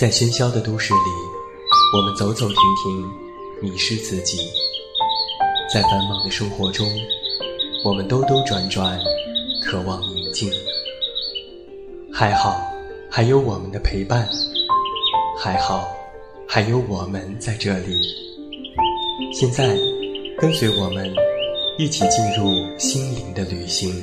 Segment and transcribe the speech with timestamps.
[0.00, 1.10] 在喧嚣的都市里，
[1.94, 3.10] 我们走走停停，
[3.60, 4.38] 迷失自己；
[5.70, 6.88] 在繁忙的生活中，
[7.84, 8.98] 我们兜兜转转，
[9.62, 10.50] 渴望宁静。
[12.10, 12.62] 还好，
[13.10, 14.24] 还有我们的陪伴；
[15.38, 15.86] 还好，
[16.48, 18.00] 还有我们在这里。
[19.34, 19.76] 现在，
[20.38, 21.12] 跟随我们，
[21.76, 24.02] 一起进入心灵的旅行。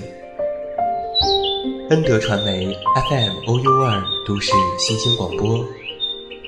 [1.90, 2.71] 恩德传媒
[3.09, 5.66] FM OU 二都市新鲜广播，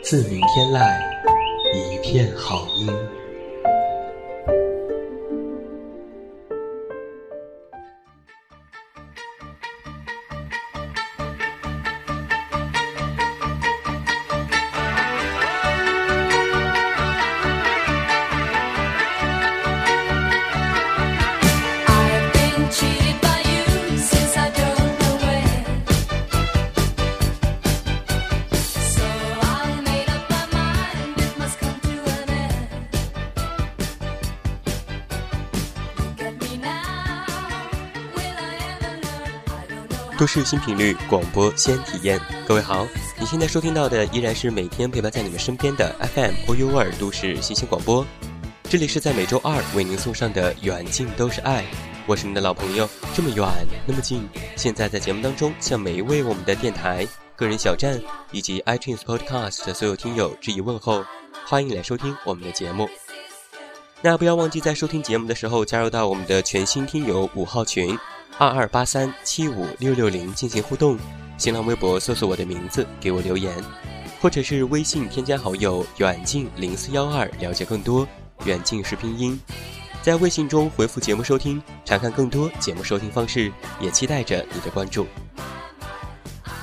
[0.09, 0.81] 自鸣天籁，
[1.71, 2.87] 一片好音。
[40.19, 42.85] 都市新频率广播先体验，各位好，
[43.17, 48.05] 你现在收听到的依然是每天陪伴在你们身边的 FM OU 二都市新鲜广播，
[48.63, 51.63] 这里是在每周二为您送上的远近都是爱，
[52.05, 53.47] 我是您的老朋友，这么远
[53.85, 57.97] 那么近，现在在节目当中向每一位我们的电台、个人小站
[58.33, 61.01] 以及 iTunes Podcast 的所有听友致以问候，
[61.45, 62.89] 欢迎来收听我们的节目。
[64.01, 67.97] 那不要忘记在收听节目的时候加入到我们的全新听友五号群。
[68.39, 70.97] 二二八三七五六六零进行互动，
[71.37, 73.53] 新浪微博搜索我的名字给我留言，
[74.21, 78.07] 或者是微信添加好友远近零四幺二了解更多。
[78.45, 79.37] 远近是拼音，
[80.01, 85.05] 在微信中回复节目收听，查看更多节目收听方式，也期待着你的关注。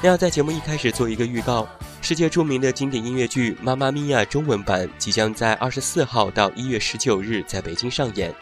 [0.01, 1.69] 要在节目一开始做一个预告，
[2.01, 8.35] 世界著名的经典音乐剧《妈妈咪呀》中文版即将在二十四号到一月十九日在北京上演。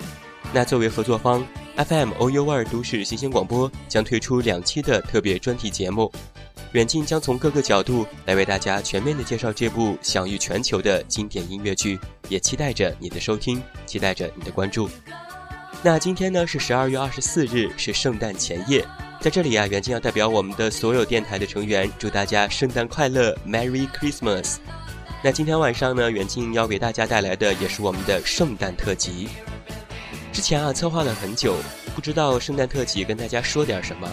[0.54, 1.44] 那作为合作方。
[1.76, 6.12] FM OU 二都市新鲜广播将推出两期的特别专题节目，
[6.70, 11.98] 远近将从各个角度来为大家全面的介绍这部享誉全球的经典音乐剧，
[12.28, 14.88] 也期待着你的收听，期待着你的关注。
[15.82, 18.86] 那今天呢是十二月二十四日，是圣诞前夜，
[19.20, 24.58] 在这里啊，远近要代表我们的所有电台的成员，祝大家圣诞快乐，Merry Christmas。
[25.24, 29.26] 那今天晚上呢，远近要给大家带来的也是我们的圣诞特辑。
[30.34, 31.54] 之前啊，策划了很久，
[31.94, 34.10] 不知道圣诞特辑跟大家说点什么，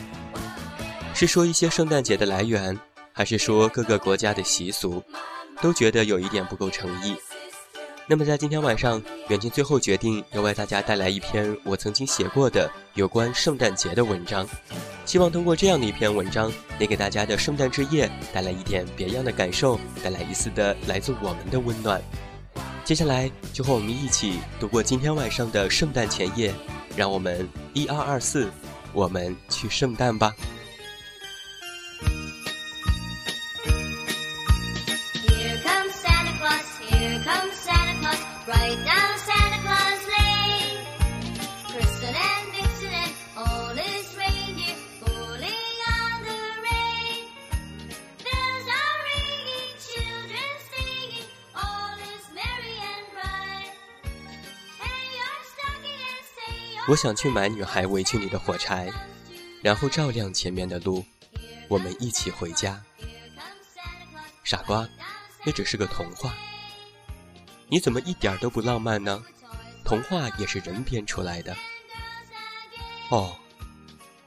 [1.15, 2.79] 是说一些圣诞节的来源，
[3.11, 5.03] 还是说各个国家的习俗，
[5.63, 7.15] 都觉得有一点不够诚意。
[8.05, 14.47] 那么在今天晚上，远近最后决定要为大家带来一篇我曾经写过的有关圣诞节的文章，
[15.07, 21.99] 希望通过这样的一篇文章，能给大家的圣诞之夜带来一点别样的感受，带来一丝的来自我们的温暖。
[22.91, 26.53] 接下来就和我们一起度过今天晚上的圣诞前夜，
[26.93, 28.51] 让我们一二二四，
[28.91, 30.35] 我们去圣诞吧。
[56.91, 58.91] 我想去买女孩围裙里的火柴，
[59.63, 61.05] 然后照亮前面的路，
[61.69, 62.83] 我们一起回家。
[64.43, 64.85] 傻瓜，
[65.45, 66.33] 那只是个童话。
[67.69, 69.23] 你怎么一点都不浪漫呢？
[69.85, 71.55] 童话也是人编出来的。
[73.07, 73.37] 哦，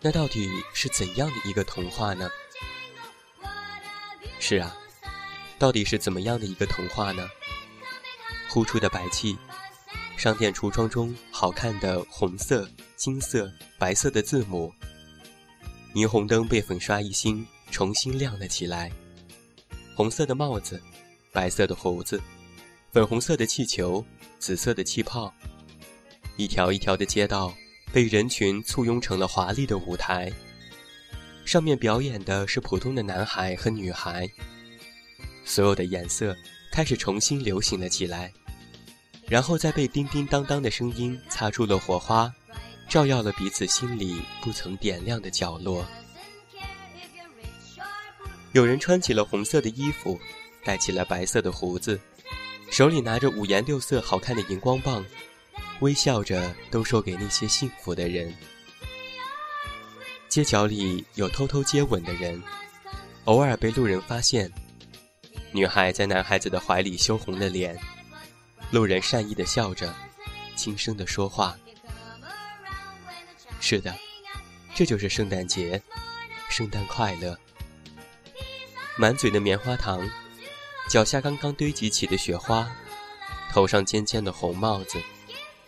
[0.01, 2.31] 那到底是怎样的一个童话呢？
[4.41, 4.75] 是啊，
[5.59, 7.29] 到底是怎么样的一个童话呢？
[8.49, 9.37] 呼出的白气。
[10.25, 12.67] 商店橱窗中好看的红色、
[12.97, 14.73] 金色、白色的字母，
[15.95, 18.91] 霓虹灯被粉刷一新，重新亮了起来。
[19.95, 20.81] 红色的帽子，
[21.31, 22.19] 白色的胡子，
[22.91, 24.03] 粉红色的气球，
[24.39, 25.31] 紫色的气泡，
[26.39, 27.55] 一条一条的街道
[27.93, 30.33] 被人群簇拥成了华丽的舞台，
[31.45, 34.27] 上面表演的是普通的男孩和女孩。
[35.45, 36.35] 所有的颜色
[36.73, 38.33] 开始重新流行了起来。
[39.29, 42.33] 然后再被叮叮当当的声音擦出了火花，
[42.89, 45.85] 照耀了彼此心里不曾点亮的角落。
[48.53, 50.21] 有人穿起了红色的衣服，
[50.63, 51.99] 戴起了白色的胡子，
[52.71, 55.05] 手里拿着五颜六色好看的荧光棒，
[55.81, 58.33] 微笑着兜售给那些幸福的人。
[60.29, 62.41] 街角里有偷偷接吻的人，
[63.25, 64.53] 偶尔被路人发现，
[65.51, 67.77] 女孩在男孩子的怀里羞红了脸，
[68.71, 69.95] 路人善意的笑着，
[70.57, 71.57] 轻声的说话。
[73.61, 73.95] 是的，
[74.75, 75.81] 这就是圣诞节，
[76.49, 77.39] 圣诞快乐。
[78.97, 80.09] 满嘴的棉花糖，
[80.89, 82.71] 脚下刚刚堆积起的雪花，
[83.51, 85.01] 头上尖尖的红帽子，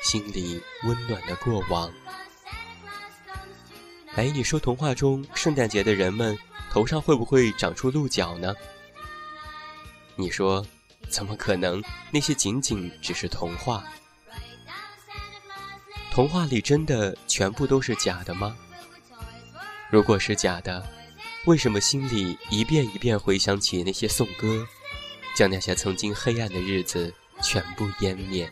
[0.01, 1.93] 心里温暖的过往。
[4.15, 6.39] 哎，你说童话中圣诞节的人们
[6.71, 8.55] 头上会不会长出鹿角呢？
[10.17, 10.67] 你说，
[11.09, 11.83] 怎么可能？
[12.11, 13.85] 那些仅仅只是童话。
[16.11, 18.57] 童话里真的全部都是假的吗？
[19.91, 20.85] 如果是假的，
[21.45, 24.67] 为什么心里一遍一遍回想起那些颂歌，
[25.35, 27.13] 将那些曾经黑暗的日子
[27.43, 28.51] 全部湮灭？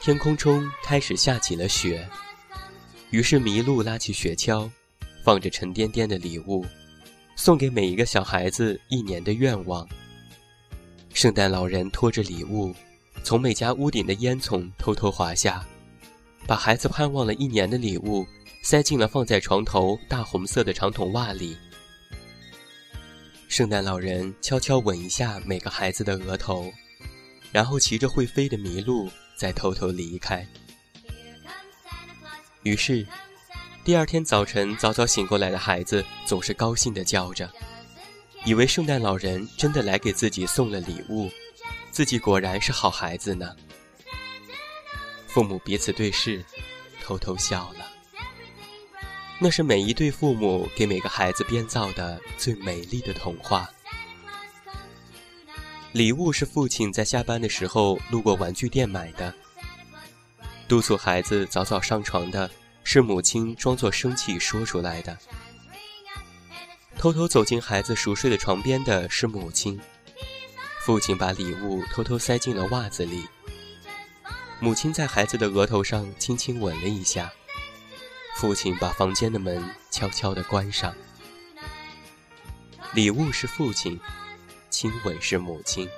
[0.00, 2.08] 天空中开始下起了雪，
[3.10, 4.68] 于是麋鹿拉起雪橇，
[5.24, 6.66] 放着沉甸甸的礼物。
[7.34, 9.88] 送给每一个小孩子一年的愿望。
[11.12, 12.74] 圣诞老人拖着礼物，
[13.24, 15.66] 从每家屋顶的烟囱偷偷滑下，
[16.46, 18.26] 把孩子盼望了一年的礼物
[18.62, 21.56] 塞进了放在床头大红色的长筒袜里。
[23.48, 26.72] 圣诞老人悄悄吻一下每个孩子的额头，
[27.50, 30.46] 然后骑着会飞的麋鹿再偷偷离开。
[32.62, 33.06] 于是。
[33.84, 37.50] 第二天早晨，早早醒过来的孩子总是高兴地叫着，
[38.44, 41.28] 以为圣诞老人真的来给自己送了礼物，
[41.90, 43.56] 自己果然是好孩子呢。
[45.26, 46.44] 父母彼此对视，
[47.02, 47.90] 偷偷笑了。
[49.40, 53.68] 那是每一对父母给每个孩子编造的最美丽的童话。
[55.90, 59.34] 礼物是父亲在下班的时候路过玩具店买的，
[60.68, 62.48] 督促孩子早早上床的。
[62.84, 65.16] 是母亲装作生气说出来的。
[66.98, 69.80] 偷偷走进孩子熟睡的床边的是母亲。
[70.84, 73.24] 父亲把礼物偷偷塞进了袜子里。
[74.60, 77.32] 母亲在孩子的额头上轻轻吻了一下。
[78.36, 80.94] 父亲把房间的门悄悄地关上。
[82.94, 83.98] 礼物是父亲，
[84.70, 85.88] 亲吻是母亲。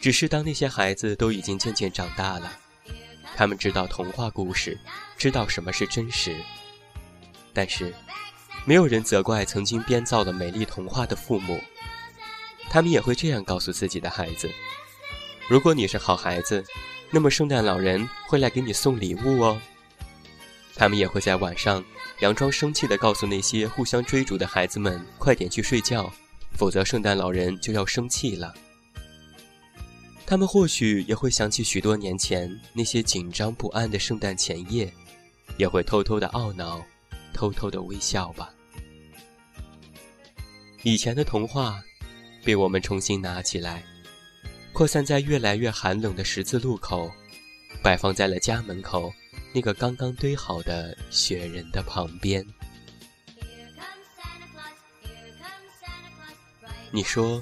[0.00, 2.52] 只是当那些孩子都已经渐渐长大了。
[3.36, 4.78] 他们知道童话故事，
[5.18, 6.34] 知道什么是真实，
[7.52, 7.94] 但是，
[8.64, 11.60] 没有人责怪曾经编造了美丽童话的父母。
[12.70, 14.50] 他们也会这样告诉自己的孩子：
[15.48, 16.64] 如果你是好孩子，
[17.10, 19.60] 那么圣诞老人会来给你送礼物哦。
[20.74, 21.84] 他们也会在晚上
[22.18, 26.10] 佯装生气地告诉那些互相追逐的孩子们：快点去睡觉，
[26.54, 28.54] 否则圣诞老人就要生气了。
[30.26, 34.92] 他们或许也会想起许多年前那些紧张不安的圣诞前夜，
[35.56, 36.84] 也会偷偷的懊恼，
[37.32, 38.52] 偷偷的微笑吧。
[40.82, 41.80] 以前的童话，
[42.44, 43.84] 被我们重新拿起来，
[44.72, 47.08] 扩散在越来越寒冷的十字路口，
[47.80, 49.12] 摆放在了家门口
[49.54, 52.44] 那个刚刚堆好的雪人的旁边。
[56.90, 57.40] 你说，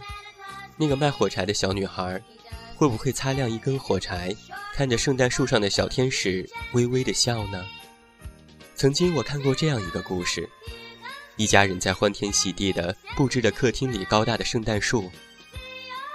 [0.76, 2.22] 那个卖火柴的小女孩。
[2.84, 4.30] 会不会擦亮一根火柴，
[4.74, 7.64] 看着圣诞树上的小天使微微的笑呢？
[8.74, 10.46] 曾经我看过这样一个故事：
[11.36, 15.10] 一家人在欢天喜地的布置着客厅里高大的圣诞树。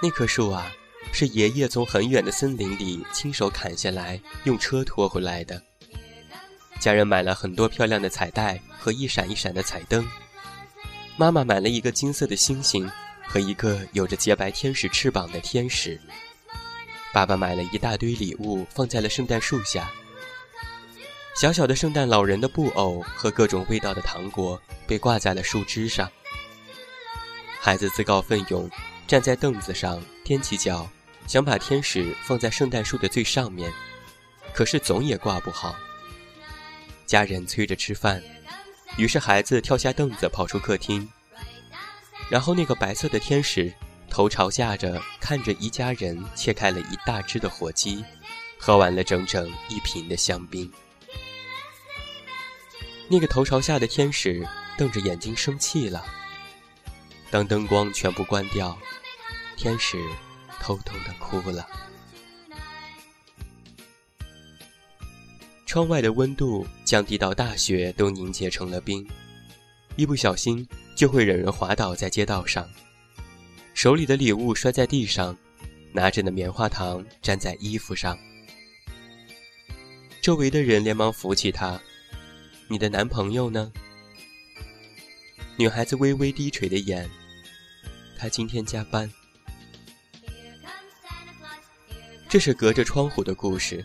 [0.00, 0.70] 那棵树啊，
[1.10, 5.60] 是爷爷从很远的森林里亲手砍下来，用车拖回来的。
[6.78, 10.08] 家人买了很多漂亮的彩带和一闪一闪的彩灯。
[11.16, 12.88] 妈妈买了一个金色的星星
[13.26, 16.00] 和一个有着洁白天使翅膀的天使。
[17.12, 19.90] 爸爸买了一大堆礼物，放在了圣诞树下。
[21.34, 26.10] 小小的圣诞老人的布偶和各种味道的糖果被挂在了树枝上。
[27.60, 28.70] 孩子自告奋勇，
[29.06, 30.88] 站在凳子上踮起脚，
[31.26, 33.72] 想把天使放在圣诞树的最上面，
[34.52, 35.74] 可是总也挂不好。
[37.06, 38.22] 家人催着吃饭，
[38.96, 41.08] 于是孩子跳下凳子跑出客厅，
[42.30, 43.72] 然后那个白色的天使。
[44.10, 48.04] 头朝下着看着一家人切开了一大只的火鸡，
[48.58, 50.70] 喝完了整整一瓶的香槟。
[53.08, 56.04] 那个头朝下的天使瞪着眼睛生气了。
[57.30, 58.76] 当灯光全部关掉，
[59.56, 59.96] 天使
[60.58, 61.66] 偷偷的哭了。
[65.64, 69.08] 窗外的温度降低到大雪都凝结成了冰，
[69.94, 72.68] 一不小心就会惹人滑倒在街道上。
[73.80, 75.34] 手里的礼物摔在地上，
[75.90, 78.14] 拿着的棉花糖粘在衣服上。
[80.20, 81.80] 周围的人连忙扶起他。
[82.68, 83.72] 你的男朋友呢？
[85.56, 87.08] 女孩子微微低垂的眼。
[88.18, 89.10] 她今天加班。
[92.28, 93.82] 这是隔着窗户的故事，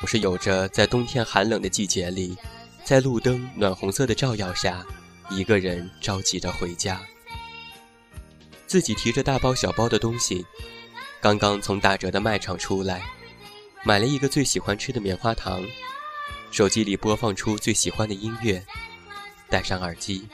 [0.00, 2.34] 我是有着在冬天寒冷的季节里，
[2.82, 4.82] 在路灯暖红色的照耀下，
[5.28, 6.98] 一个人着急的回家。
[8.74, 10.44] 自己提着大包小包的东西，
[11.20, 13.04] 刚刚从打折的卖场出来，
[13.84, 15.64] 买了一个最喜欢吃的棉花糖，
[16.50, 18.60] 手机里播放出最喜欢的音乐，
[19.48, 20.26] 戴上耳机，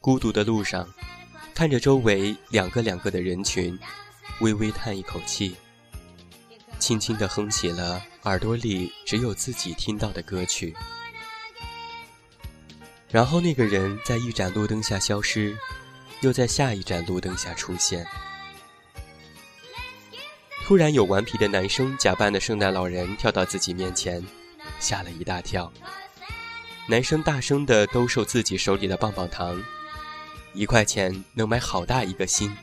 [0.00, 0.88] 孤独的路上，
[1.52, 3.76] 看着周围两个两个的人群，
[4.38, 5.56] 微微叹一口气，
[6.78, 10.72] 轻轻地哼起了耳朵里只有自己听到的歌曲，
[13.10, 15.58] 然后那个人在一盏路灯下消失。
[16.20, 18.06] 又在下一盏路灯下出现。
[20.64, 24.24] 突然，有顽皮的男生假扮的圣诞老人跳到自己面前，
[24.80, 25.70] 吓了一大跳。
[26.86, 29.62] 男生大声的兜售自己手里的棒棒糖，
[30.54, 32.54] 一块钱能买好大一个心。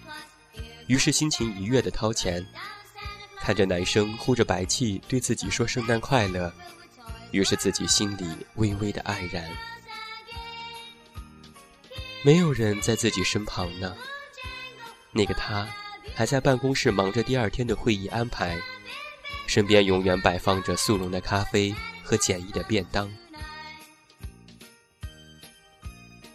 [0.87, 2.45] 于是心情愉悦的掏钱，
[3.39, 6.51] 看着男生呼着白气对自己说“圣诞快乐”，
[7.31, 9.49] 于是自己心里微微的黯然。
[12.23, 13.95] 没有人在自己身旁呢。
[15.11, 15.67] 那个他，
[16.13, 18.57] 还在办公室忙着第二天的会议安排，
[19.47, 21.73] 身边永远摆放着速溶的咖啡
[22.03, 23.11] 和简易的便当。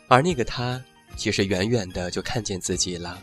[0.09, 0.83] 而那个他，
[1.17, 3.21] 其实远远的就看见自己了。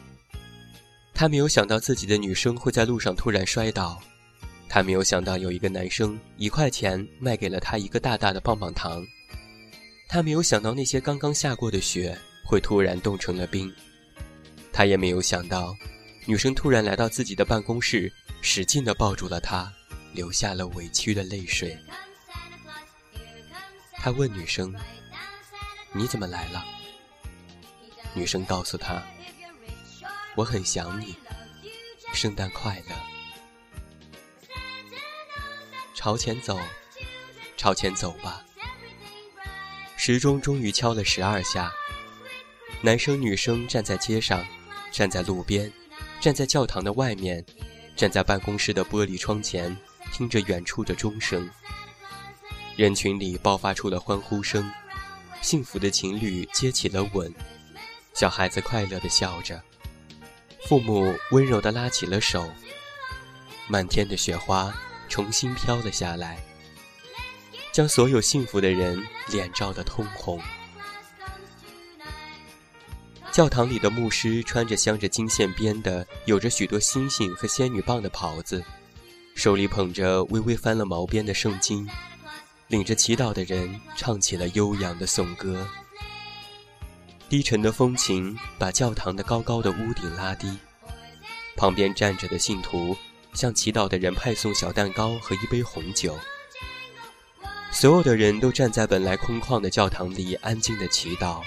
[1.14, 4.02] 他没有想到自己的女生会在路上突然摔倒，
[4.68, 9.06] 他没有想到有一个男生一块钱卖给了他一个大大的棒棒糖，
[10.10, 12.18] 他没有想到那些刚刚下过的雪。
[12.44, 13.74] 会突然冻成了冰，
[14.72, 15.76] 他也没有想到，
[16.26, 19.72] 女生突然来到自己的办公室，使劲地抱住了他，
[20.14, 21.78] 流下了委屈的泪水。
[23.94, 24.76] 他问女生
[25.94, 26.66] ：“你怎么来了？”
[28.14, 29.02] 女生告诉他
[30.36, 31.16] ：“我很想你，
[32.14, 32.96] 圣诞快乐。”
[35.96, 36.60] 朝前走，
[37.56, 38.46] 朝前走吧。
[39.96, 41.72] 时钟终于敲了十二下。
[42.86, 44.46] 男生女生站在街上，
[44.92, 45.72] 站在路边，
[46.20, 47.42] 站在教堂的外面，
[47.96, 49.74] 站在办公室的玻璃窗前，
[50.12, 51.50] 听着远处的钟声。
[52.76, 54.70] 人群里爆发出了欢呼声，
[55.42, 57.34] 幸福的情侣接起了吻，
[58.14, 59.62] 小孩子快乐地笑着，
[60.68, 62.46] 父母温柔地拉起了手。
[63.70, 64.76] 漫天的雪花
[65.08, 66.38] 重新飘了下来，
[67.72, 70.38] 将所有幸福的人脸照得通红。
[73.34, 78.64] 教堂里的牧师穿着镶着金线边的、有着许多星星和仙女棒的袍子，
[79.34, 81.90] 手里捧着微微翻了毛边的圣经，
[82.68, 85.68] 领着祈祷的人唱起了悠扬的颂歌。
[87.28, 90.56] 低沉的风琴把教堂的高高的屋顶拉低，
[91.58, 92.96] 旁边站着的信徒
[93.34, 96.16] 向祈祷的人派送小蛋糕和一杯红酒。
[97.72, 101.42] 所有的人都站在本来空旷的教堂里，安静的祈祷。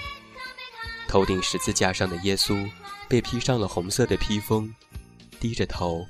[1.07, 2.69] 头顶十字架上的耶稣，
[3.07, 4.73] 被披上了红色的披风，
[5.39, 6.05] 低着头，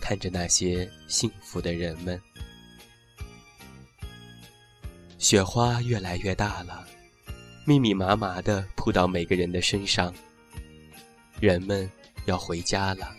[0.00, 2.20] 看着那些幸福的人们。
[5.18, 6.86] 雪花越来越大了，
[7.64, 10.14] 密密麻麻的铺到每个人的身上。
[11.40, 11.90] 人们
[12.26, 13.12] 要回家了，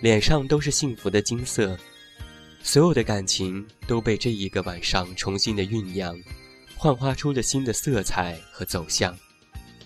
[0.00, 1.78] 脸上都是幸福的金色，
[2.62, 6.18] 所有的感情都被这一个晚上重新的酝酿，
[6.76, 9.16] 幻化出了新的色彩和走向。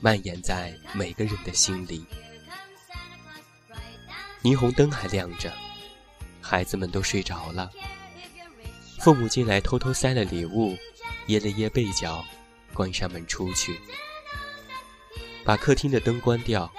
[0.05, 2.05] 蔓延在每个人的心里。
[4.43, 5.51] 霓虹灯还亮着，
[6.43, 7.71] 孩子们都睡着了。
[9.01, 10.77] 父母进来偷偷塞了礼物，
[11.29, 12.23] 掖了掖被角，
[12.75, 13.81] 关上门出去，
[15.43, 16.71] 把客厅的灯关掉，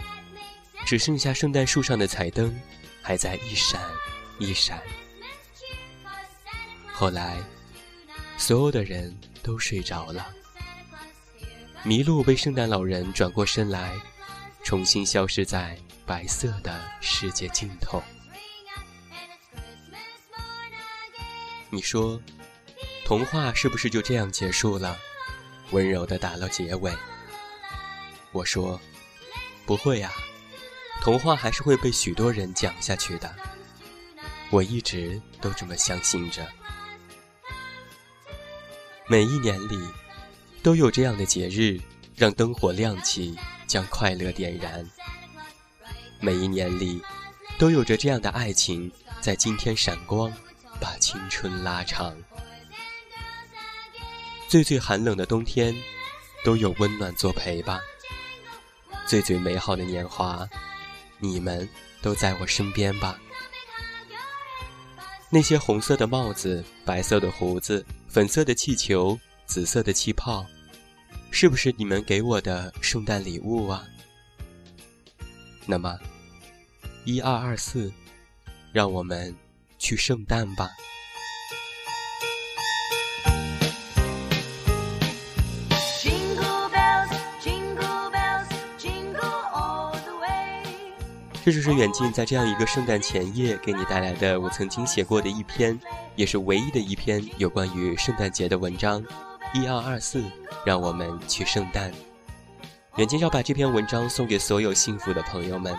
[0.86, 2.55] 只剩下圣诞树上的彩灯
[3.01, 3.82] 还在一闪
[4.38, 4.79] 一闪。
[6.94, 7.41] 后来，
[8.38, 10.32] 所有的人都睡着了。
[11.86, 13.96] 麋鹿被圣诞老人转过身来，
[14.63, 18.01] 重新消失在白色的世界尽头。
[21.70, 22.20] 你说，
[23.06, 24.98] 童话是不是就这样结束了？
[25.70, 26.92] 温柔的打了结尾。
[28.32, 28.82] 我说，
[29.68, 30.12] 不会呀，
[31.04, 33.32] 童话还是会被许多人讲下去的。
[34.50, 36.48] 我一直都这么相信着。
[39.08, 39.77] 每一年里。
[40.65, 41.79] 都有这样的节日，
[42.15, 44.84] 让灯火亮起，将快乐点燃。
[46.19, 47.00] 每一年里，
[47.60, 48.91] 都有着这样的爱情，
[49.22, 50.34] 在今天闪光，
[50.81, 52.17] 把青春拉长。
[54.48, 55.72] 最最寒冷的冬天，
[56.43, 57.79] 都有温暖作陪吧。
[59.05, 60.50] 最最美好的年华，
[61.19, 61.69] 你们
[62.01, 63.19] 都在我身边吧。
[65.29, 70.43] 那些红色的帽子、白色的胡子、粉色的气球、紫色的气泡，
[71.38, 73.84] 是不是你们给我的圣诞礼物啊？
[75.65, 76.00] 那么，
[77.04, 77.92] 一二二四，
[78.72, 79.36] 让我们
[79.77, 80.70] 去圣诞吧。
[91.44, 95.77] 这就是远近在这样一个圣诞前夜给你带来的我曾经写过的一篇，
[96.15, 99.06] 也是唯一的一篇有关于圣诞节的文章。
[99.54, 100.24] 一二二四，
[100.66, 101.92] 让我们去圣诞。
[102.98, 105.78] 远近要把这篇文章送给所有幸福的朋友们，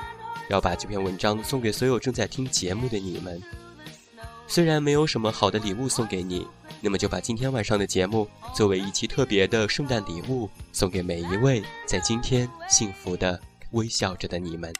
[0.49, 3.42] 要把这篇文章送给所有正在听节目的你们。
[4.46, 6.46] 虽然没有什么好的礼物送给你，
[6.80, 13.40] 那么就把今天晚上的节目作为一期特别的圣诞礼物，送给每一位在今天幸福的
[13.73, 14.73] 微笑着的你们。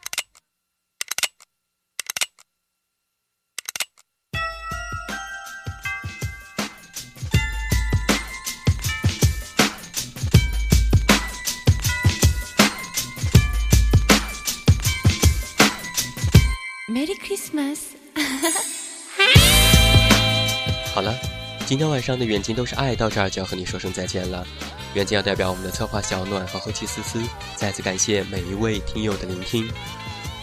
[21.67, 24.47] 今天晚上的远近都是爱到这儿就要和你说声再见了。
[24.93, 27.21] 远近要代表我们的策划小暖和后期思思，
[27.57, 29.69] 再次感谢每一位听友的聆听。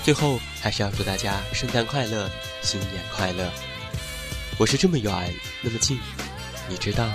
[0.02, 3.50] 最后还是要祝大家圣诞快乐，新年快乐！
[4.59, 5.99] 我是这么远，那么近，
[6.69, 7.09] 你知道